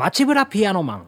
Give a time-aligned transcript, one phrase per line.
[0.00, 1.04] 街ブラピアノマン。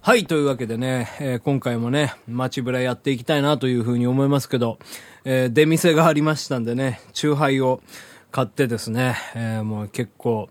[0.00, 4.80] はい、というわけでね、えー今回もね、街ブラやっていきたいなというふうに思いますけど、
[5.24, 7.80] えー出店がありましたんでね、チューハイを
[8.32, 10.48] 買ってですね、えーもう結構、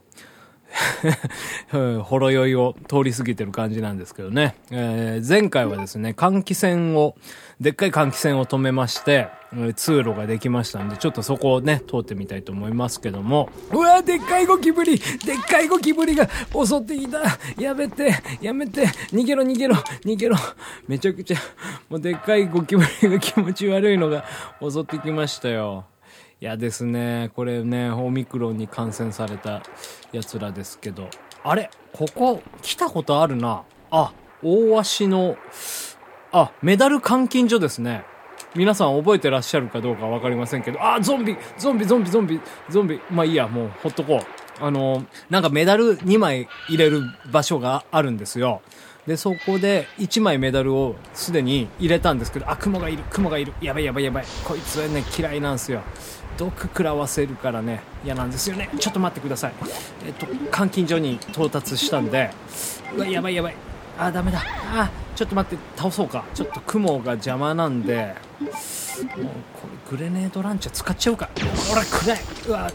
[2.04, 4.56] ほろ酔いを通り過ぎてる感じなんですけどね。
[4.72, 7.16] えー前回はですね、換気扇を、
[7.60, 9.30] でっかい換気扇を止めまして、
[9.76, 13.50] 通路ができましたんで、ちょっとそこをね、通ってみたいと思いますけども。
[13.72, 15.04] うわでっかいゴキブリで
[15.36, 17.20] っかいゴキブリが襲ってきた
[17.60, 20.36] やめてやめて逃げろ逃げろ逃げろ
[20.88, 21.38] めちゃくちゃ、
[21.90, 24.26] もうでっかいゴキブリが気持ち悪いのが
[24.62, 25.86] 襲ってきましたよ。
[26.40, 29.64] いやですね、これね、オミクロンに感染された
[30.12, 31.10] 奴らですけど。
[31.44, 33.64] あれここ、来たことあるな。
[33.90, 34.14] あ、
[34.44, 35.36] 大足の、
[36.32, 38.06] あ、メダル監禁所ですね。
[38.56, 44.64] 皆さん覚えてらっしゃるかどうかわかりませんけど、あ、ゾンビゾンビゾンビゾンビゾンビまあいいや、もうほっとこう。
[44.64, 47.02] あの、なんかメダル2枚入れる
[47.32, 48.62] 場所があるんですよ。
[49.08, 53.54] で、そこで1枚メダルをすでに入れたんですけど、あ、雲がいる、雲がいる。
[53.62, 54.26] やばいやばいやばい。
[54.44, 55.82] こいつはね、嫌いなんですよ。
[56.38, 58.70] 毒食らわせるからね、嫌なんですよね。
[58.78, 59.54] ちょっと待ってください。
[60.06, 62.30] えっと、監禁所に到達したんで、
[62.96, 63.56] うわ、やばいやばい。
[63.98, 64.44] あ、ダメだ。
[64.44, 66.26] あ、ちょっと待って、倒そうか。
[66.34, 71.30] ちょっと雲が邪魔なんで、もうこれグレネードランチャー使っちゃおうか
[71.70, 72.72] ほら暗いうわ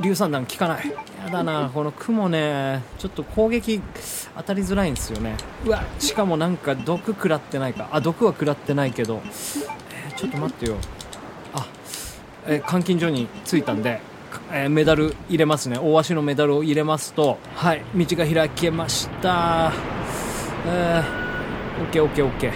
[0.00, 3.80] 硫酸弾効かないやだなこの雲ねちょっと攻撃
[4.36, 5.36] 当たりづらいんですよね。
[5.64, 5.84] うわ。
[5.98, 7.88] しかもなんか毒食らってないか。
[7.92, 10.76] あ毒は食らってないけど、えーちょっと待ってよ。
[11.54, 11.66] あ、
[12.46, 14.00] えー監禁所に着いたんで、
[14.50, 15.78] えーメダル入れますね。
[15.78, 17.82] 大足のメダルを入れますとはい。
[17.94, 19.72] 道が開けました。
[20.66, 22.52] えー、オッケーオッケーオッケー。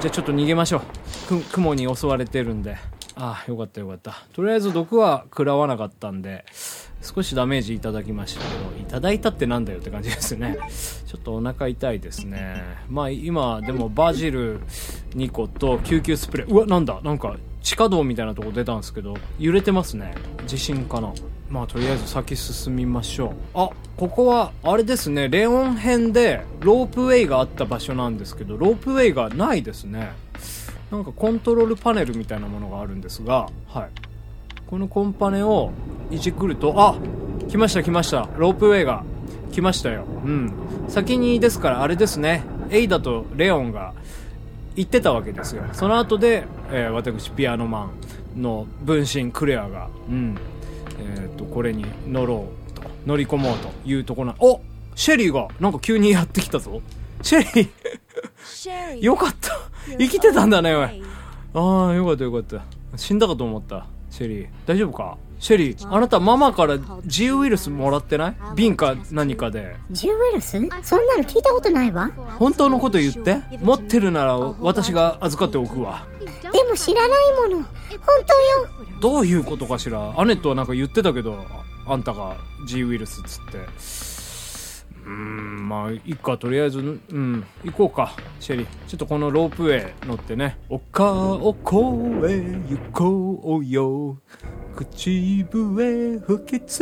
[0.00, 1.28] じゃあちょっと逃げましょう。
[1.28, 2.76] く雲に襲われてるんで。
[3.18, 4.12] ああよかったよかった。
[4.34, 6.44] とりあえず毒は食らわなかったんで
[7.06, 10.58] 少しダメージいただきましたけどいただいたってなんだよって感じですね。
[11.06, 12.62] ちょっとお腹痛いですね。
[12.88, 14.60] まあ今でもバジル
[15.14, 16.52] 2個と救急スプレー。
[16.52, 17.00] うわなんだ。
[17.04, 20.14] なんか地下道みたいなとこ出たんですけど揺れてますね。
[20.46, 21.12] 地震かな。
[21.48, 23.30] まあとりあえず先進みましょう。
[23.54, 25.28] あここはあれですね。
[25.28, 30.12] レオン編でロープウェイがあった場所なんですけどロープウェイがないですね。
[30.90, 33.88] なんかコントロールパネルみたいなものがあるんですがはい。
[34.66, 35.70] このコンパネを
[36.10, 36.96] いじくるとあ
[37.48, 38.28] 来ました来ました。
[38.36, 39.04] ロープウェイが
[39.52, 40.04] 来ましたよ。
[40.24, 40.52] うん。
[40.88, 42.42] 先にですからあれですね。
[42.70, 43.92] エイダとレオンが
[44.74, 45.64] 行ってたわけですよ。
[45.72, 47.90] その後で、えー私ピアノマ
[48.36, 50.36] ンの分身クレアがうん。
[50.98, 54.60] えっ、とこれに乗ろうと乗り込もうというところなお
[54.94, 56.80] シェリーがなんか急にやってきたぞ。
[57.22, 59.52] シェリーよかった。
[59.98, 61.02] 生きてたんだねおい。
[61.54, 62.62] ああよかったよかった。
[62.96, 64.48] 死んだかと思ったシェリー。
[64.66, 65.16] 大丈夫か？
[65.38, 68.36] シェリーあなたママから G ウイルスもらってない？
[68.56, 69.76] 瓶か何かで。
[69.90, 70.52] ジウイルス？
[70.82, 72.10] そんなの聞いたことないわ。
[72.38, 73.42] 本当のこと言って。
[73.60, 76.06] 持ってるなら私が預かっておくわ。
[76.20, 77.62] でも知らないもの。
[77.62, 77.68] 本
[78.26, 79.00] 当よ。
[79.00, 80.18] どういうことかしら？
[80.18, 81.34] アネットはなんか言ってたけど
[81.86, 82.36] ああんたが
[82.66, 83.58] G ウイルスっつって。
[85.04, 86.38] うーんまあいっか。
[86.38, 88.66] とりあえずうん行こうかシェリー。
[88.88, 90.58] ちょっとこのロープウェイ乗ってね。
[90.70, 94.18] 丘を越え行こうよ
[94.76, 96.78] 口笛吹きつ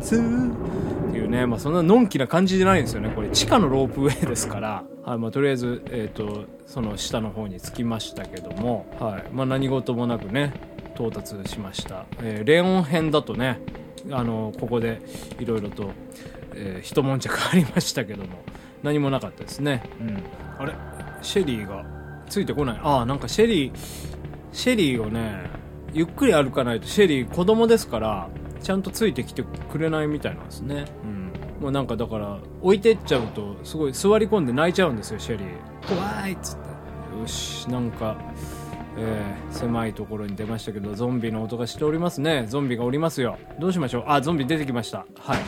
[0.00, 3.28] つっていうねまあそんなのんきな感じじゃないんですよねこれ。
[3.30, 4.84] 地下のロープウェイですから。
[5.04, 8.86] はいまあとりあえずえっ、とその下の方に着きましたけども。
[8.98, 9.24] はい。
[9.32, 10.52] まあ何事もなくね
[10.96, 13.60] 到達しました、えーレオン編だとね
[14.10, 15.00] あのここで
[15.38, 15.90] いろいろと、
[16.54, 18.42] えー一悶着ありましたけども。
[18.82, 19.82] 何もなかったですね。
[20.00, 20.22] うん。
[20.58, 20.74] あれ？
[21.22, 21.84] シェリーが
[22.28, 22.80] ついてこない。
[22.82, 23.72] ああなんかシェリー
[24.52, 25.50] シェリーをね
[25.96, 28.28] ゆっくり歩かないとシェリー子供ですから
[28.62, 30.84] ちゃんとついてきてくれないみたいなんですね。
[31.02, 31.32] うん。
[31.62, 35.48] もうなんかだから置いてっちゃうとすごい座り込んで泣いちゃうんですよシェリー。
[35.88, 37.18] 怖いっつって。
[37.18, 38.18] よしなんか
[38.98, 42.44] えー狭いところに出ましたけどゾンビの音がしておりますね。
[42.46, 43.38] ゾンビがおりますよ。
[43.58, 44.04] どうしましょう？
[44.08, 45.06] あゾンビ出てきました。
[45.18, 45.38] はい。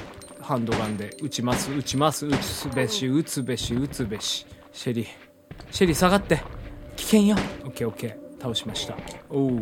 [0.40, 1.14] ハンドガンで。
[1.20, 2.26] 撃ちます撃ちます。
[2.26, 4.46] 撃つべし撃つべし撃つべし。
[4.72, 5.06] シェリー。
[5.70, 6.42] シェリー下がって。
[6.96, 7.36] 危険よ。
[7.64, 8.42] オッケーオッケー。
[8.42, 8.96] 倒しました。
[9.28, 9.60] おう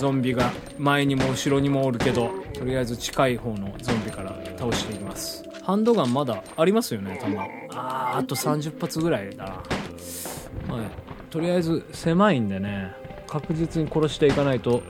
[0.00, 5.44] ゾンビが前にも後ろにもおるけどとりあえず近い方のゾンビから倒していきます。
[5.62, 7.36] ハンドガンまだありますよね弾。
[7.74, 8.18] あー。
[8.20, 10.74] あと30発ぐらいだな。
[10.74, 10.86] はい、
[11.28, 12.92] とりあえず狭いんでね
[13.26, 14.82] 確実に殺していかないと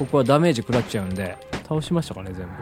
[0.00, 2.52] ここはダメージ食らっちゃうんで倒しましたかね全部。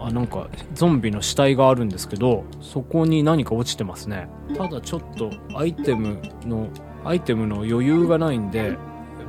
[0.00, 4.28] あなんかゾンビの死体があるんですけどそこに何か落ちてますね。
[4.56, 6.68] ただちょっとアイテムの
[7.04, 8.76] アイテムの余裕がないんで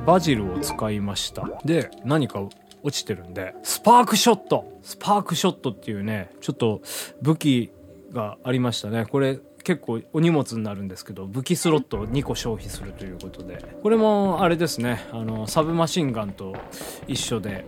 [0.06, 1.60] バジルを使いました。
[1.64, 2.40] で何か
[2.82, 4.78] 落ちてるんで、スパークショット。
[4.82, 6.80] スパークショットっていうね、ちょっと
[7.20, 7.72] 武器
[8.12, 9.06] がありましたね。
[9.06, 13.64] これ結構お荷物になるんですけど武器スロットを2個消費するということで。
[13.82, 15.08] これもあれですね。
[15.10, 16.54] あのサブマシンガンと
[17.08, 17.64] 一緒で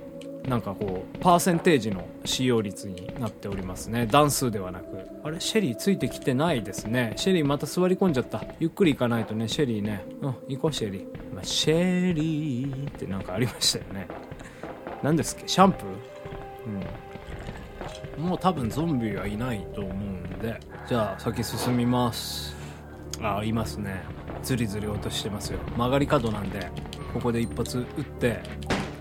[0.48, 4.06] なんかこうパーセンテージの使用率になっておりますね。
[4.06, 4.84] 段数ではなく。
[5.22, 5.40] あれ？
[5.40, 7.12] シェリーついてきてないですね。
[7.16, 8.44] シェリーまた座り込んじゃった。
[8.58, 9.46] ゆっくり行かないとね。
[9.48, 10.04] シェリーね。
[10.22, 14.08] うん行こうシェリー、まあ、シェリーってなんかありましたよね。
[15.02, 15.48] 何ですっけ？
[15.48, 15.86] シャンプー？
[18.18, 18.28] うん。
[18.28, 20.58] もう多分ゾンビはいないと思うんで。
[20.88, 22.56] じゃあ先進みます。
[23.20, 24.02] あいますね。
[24.42, 25.58] ズリズリ落としてますよ。
[25.76, 26.70] 曲がり角なんで
[27.12, 28.40] ここで一発撃って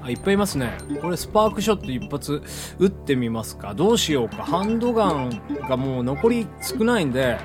[0.07, 0.71] あいっぱいいますね。
[1.01, 2.41] これスパークショット一発
[2.79, 3.73] 撃ってみますか。
[3.73, 4.43] どうしようか。
[4.43, 7.37] ハンドガンがもう残り少ないんで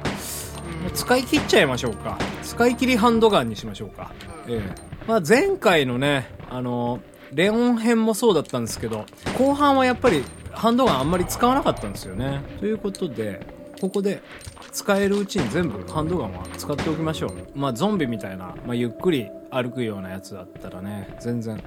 [0.94, 2.18] 使い切っちゃいましょうか。
[2.42, 4.12] 使い切りハンドガンにしましょうか。
[4.46, 4.92] ええ。
[5.08, 7.00] まあ、前回のねあの
[7.32, 9.06] レオン編もそうだったんですけど
[9.36, 10.22] 後半はやっぱり
[10.52, 12.42] ハンドガンあんまり使わなかったんですよね。
[12.60, 13.44] ということで
[13.80, 14.22] ここで
[14.70, 17.58] 使えるうちに全部ハンドガンは使っておきましょう。
[17.58, 21.60] まあゾンビみたいな、まあ、ゆっくり歩くようなやつだったらね全然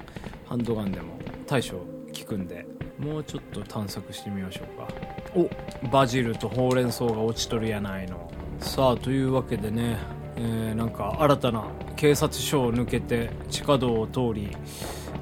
[0.46, 1.84] ハンドガンでも対処効
[2.26, 2.66] くんで。
[2.98, 4.88] もうちょっと探索してみましょうか。
[5.34, 8.30] おバジルとほうれん草が落ちとるやないの。
[8.58, 9.98] さあというわけでね
[10.36, 11.64] えー、なんか新たな
[11.96, 14.54] 警察署を抜けて地下道を通り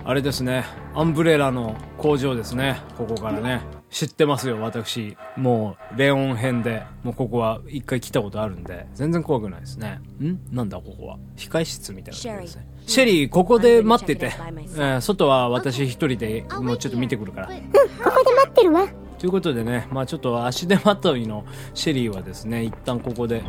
[0.05, 3.61] あれですねアンブレラの工場ですねここからね
[3.95, 5.17] 知ってますよ私。
[5.37, 6.83] もうレオン編で。
[7.05, 8.89] もうここは一回来たことあるんで。
[8.93, 10.01] 全然怖くないですね。
[10.21, 10.37] ん？
[10.51, 11.19] なんだここは？
[11.37, 12.67] 控室みたいなとこですね。
[12.89, 17.49] シェリーここで待ってて、えー、外は私一人でもうちょっと見てくるから。
[17.49, 18.89] うん、ここで待ってるわ。
[19.17, 21.45] ということでね、まあちょっと足手まといの
[21.75, 23.45] シェリーはですね、一旦ここで、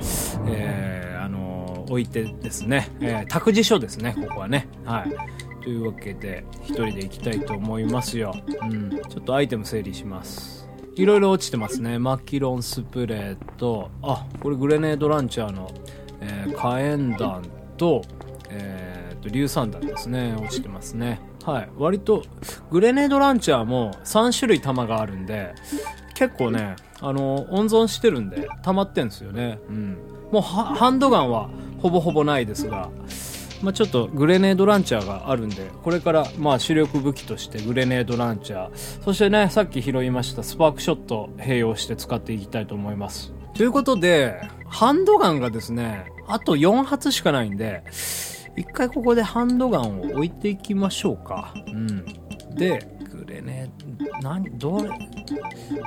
[0.48, 1.56] えー、あのー
[1.88, 4.68] 置いてですね、えー、託児所ですね、ここはね。
[4.86, 5.10] はい。
[5.66, 8.36] というわけで、一人で行きたいと思いますよ。
[8.62, 8.92] うん。
[9.10, 10.70] ちょっとアイテム整理します。
[10.96, 11.98] いろいろ落ちてますね。
[11.98, 15.72] マキロンスプレーと、あ、これグレネードランチャーの、
[16.22, 17.44] えー火炎弾
[17.78, 18.04] と、
[18.52, 20.36] えー、と、硫酸弾ですね。
[20.38, 21.20] 落ちてますね。
[21.44, 21.70] はい。
[21.78, 22.24] 割と、
[22.70, 25.56] グレネードランチャーも3種類弾があるんで、
[26.14, 29.60] 結構ね、あの、温存してるんで、溜まってんですよね。
[29.68, 29.98] うん。
[30.32, 31.50] もう、ハンドガンは
[31.82, 32.90] ほぼほぼないですが、
[33.66, 43.34] まあ、ちょっとグレネードランチャーがあるんで、これからまあ主力武器としてグレネードランチャー、そしてね、さっき拾いましたスパークショット併用して使っていきたいと思います。
[43.56, 47.84] ということで、ハンドガンがですね、あと4発しかないんで、
[48.56, 51.56] 一回ここでハンドガンを置いていきましょうか。
[51.66, 52.06] うん。
[52.56, 54.92] で、グレネード、何、どれ、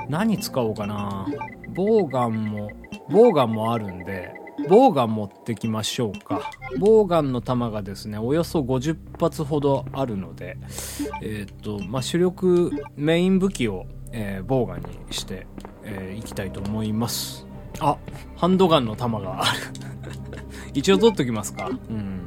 [0.09, 1.27] 何使おうかな。
[1.69, 2.71] ボウガンも、
[3.09, 4.33] ボウガンもあるんで、
[4.67, 6.51] ボウガン持ってきましょうか。
[6.79, 10.57] ボウガンの弾がですね、およそ50発ほどあるので、
[11.21, 15.47] えーっと、まあ、主力、メイン武器を、えーボウガンにして、
[15.83, 17.45] えーいきたいと思います。
[17.79, 17.97] あ、
[18.35, 19.59] ハンドガンの弾がある。
[20.73, 21.69] 一応取っときますか。
[21.89, 22.19] うん。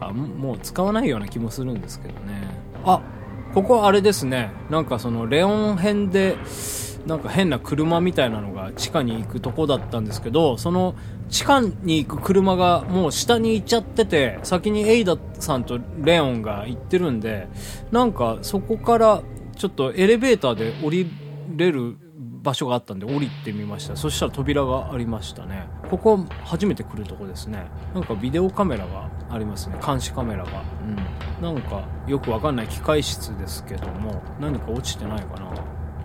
[0.00, 2.42] なんかももう使わないような気もするんですけどね。
[2.84, 3.00] あ、
[3.54, 4.50] ここあれですね。
[4.70, 6.36] なんかそのレオン編で、
[7.06, 10.94] なんか変な車みたいなのが地下に行くとこだったんですけど、その
[11.28, 17.48] 地下に行く車がもう下に行っちゃってて、先にエイダさんとレオンが行ってるんで、
[17.92, 19.22] なんかそこから
[19.56, 21.06] ちょっとエレベーターで降り
[21.56, 21.96] れる
[22.42, 23.96] 場所があったんで降りてみました。
[23.96, 25.68] そしたら扉がありましたね。
[25.90, 27.66] ここ初めて来るとこですね。
[27.94, 29.78] なんかビデオカメラがありますね。
[29.84, 30.62] 監視カメラが。
[31.40, 31.42] うん。
[31.42, 35.52] なんかよくわかんない機械室ですけども何か落ちてないかな。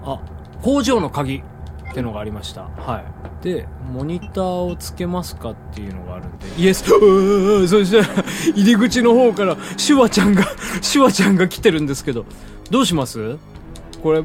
[0.03, 0.20] あ
[0.62, 2.63] 工場の鍵ってのがありました。
[2.63, 3.03] は
[3.41, 3.44] い。
[3.44, 6.48] でモニターをつけますかっていうのがあるんで。
[6.58, 6.84] イエス。
[7.68, 8.24] そしたら
[8.56, 10.44] 入り口の方からシュワちゃんが
[10.82, 12.25] シュワちゃんが来てるんですけど。
[12.70, 13.38] どうします？
[14.01, 14.24] これ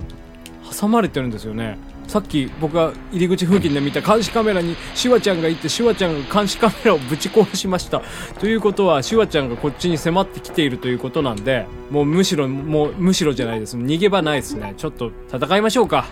[0.78, 1.78] 挟まれてるんですよね。
[2.06, 8.00] さっき僕が入り口付近で見た監視カメラにシュワちゃんがいてシュワちゃんが監視カメラをぶち壊しました。
[8.38, 13.76] ということはシュワちゃんがこっちに迫ってきているということなんでもうむしろもうむしろじゃないです。
[13.76, 14.74] 逃げ場ないですね。
[14.76, 16.04] ちょっと戦いましょうか。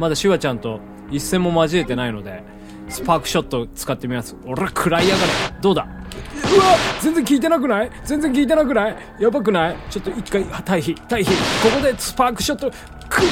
[0.00, 0.80] まだシュワちゃんと
[1.10, 2.42] 一戦も交えてないので
[2.88, 4.34] スパークショット使ってみます。
[4.46, 5.28] 俺は食らいやがれ
[5.60, 5.82] どうだ？
[5.82, 5.86] う
[6.58, 6.74] わ！
[7.00, 7.90] 全然聞いてなくない？
[8.04, 8.96] 全然聞いてなくない？
[9.20, 9.76] やばくない？
[9.90, 12.70] ちょっと一回退避退避ここでスパークショット
[13.10, 13.30] くらい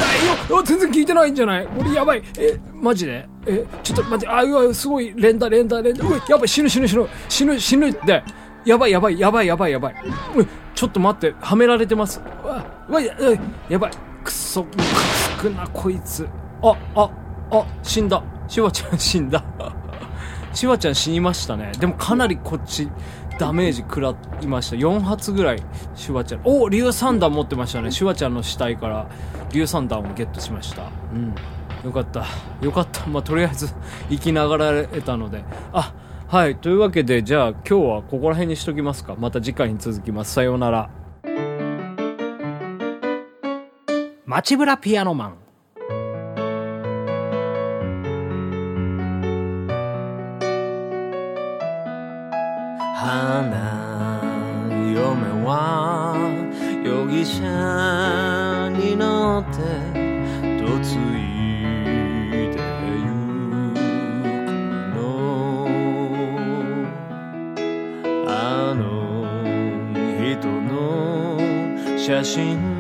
[0.51, 0.59] よ！
[0.61, 1.67] あ全然聞いてないんじゃない？
[1.79, 2.23] 俺やばい。
[2.39, 3.27] えマジで？
[3.47, 4.29] えちょっと待って。
[4.29, 5.15] あうわすごい。
[5.17, 6.07] 連打連打連打。
[6.07, 6.49] うわやばい。
[6.49, 7.09] 死ぬ死ぬ死ぬ。
[7.31, 8.23] 死ぬ死ぬって。
[8.67, 9.95] やばいやばいやばいやばいやばい。
[10.37, 11.35] うわちょっと待って。
[11.41, 12.21] はめられてます。
[12.45, 13.91] うわうわやばい。
[14.23, 16.29] くそムカつくなこいつ。
[16.63, 17.11] ああ
[17.51, 18.23] あ死んだ。
[18.49, 19.45] シワちゃん死んだ。
[20.53, 21.73] シワちゃん死にましたね。
[21.79, 22.89] でもかなりこっち
[23.39, 24.77] ダメージ食らいました。
[24.77, 25.63] 4発ぐらい
[25.95, 26.41] シュワちゃん。
[26.45, 27.91] お硫酸弾持ってましたね。
[27.91, 29.07] シュワちゃんの死体から
[29.51, 30.83] 硫酸弾をゲットしました。
[31.15, 31.35] うん。
[31.85, 32.25] よかった。
[32.61, 33.07] よかった。
[33.07, 33.73] まあとりあえず
[34.11, 35.45] 生きながられたので。
[35.73, 35.93] あ
[36.27, 36.57] はい。
[36.57, 39.15] というわけでじゃあ今日はここら辺にしときますか。
[39.17, 40.33] また次回に続きます。
[40.33, 40.91] さようなら。
[44.27, 45.48] 街ブラピアノマン。
[53.41, 55.05] 嫁
[55.45, 56.17] は
[56.85, 59.61] 容疑者に乗って
[60.59, 60.83] 嫁
[61.17, 61.21] い
[62.51, 62.59] で
[63.05, 63.07] ゆ
[63.73, 63.79] く
[64.97, 64.99] の
[68.27, 68.83] あの
[70.19, 71.39] 人の
[71.97, 72.78] 写真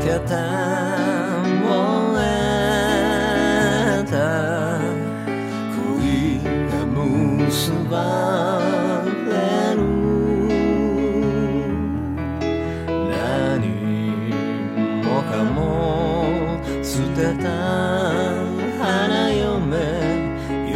[0.00, 0.34] けて
[1.62, 1.70] 燃
[2.18, 2.24] え
[4.10, 4.14] た
[5.76, 6.40] 恋
[6.70, 7.94] が結ば
[9.26, 9.30] れ
[9.74, 9.78] る
[13.10, 13.64] 何
[15.02, 15.58] もかも
[16.82, 17.44] 捨てた
[18.78, 18.84] 花
[19.30, 19.46] 嫁。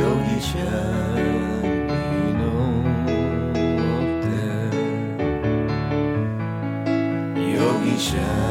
[0.01, 0.57] 容疑者
[1.63, 1.69] に
[2.35, 2.43] 乗
[4.01, 4.27] って
[7.53, 7.55] 容
[7.85, 8.50] 疑者